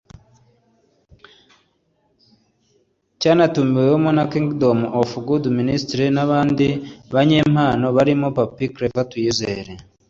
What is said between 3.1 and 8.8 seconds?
Cyanatumiwemo na Kingdom of God Ministries n’abandi banyempano barimo Pappy